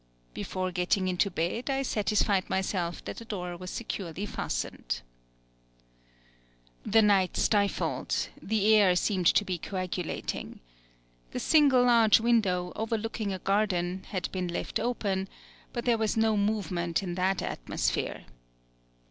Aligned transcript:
Before 0.33 0.71
getting 0.71 1.07
into 1.07 1.29
bed, 1.29 1.69
I 1.69 1.83
satisfied 1.83 2.49
myself 2.49 3.05
that 3.05 3.17
the 3.17 3.25
door 3.25 3.55
was 3.55 3.69
securely 3.69 4.25
fastened. 4.25 5.01
The 6.83 7.03
night 7.03 7.37
stifled; 7.37 8.29
the 8.41 8.73
air 8.73 8.95
seemed 8.95 9.27
to 9.27 9.45
be 9.45 9.59
coagulating. 9.59 10.59
The 11.33 11.39
single 11.39 11.83
large 11.85 12.19
window, 12.19 12.73
overlooking 12.75 13.31
a 13.31 13.37
garden, 13.37 14.05
had 14.07 14.27
been 14.31 14.47
left 14.47 14.79
open, 14.79 15.27
but 15.71 15.85
there 15.85 15.99
was 15.99 16.17
no 16.17 16.35
movement 16.35 17.03
in 17.03 17.13
that 17.13 17.43
atmosphere. 17.43 18.25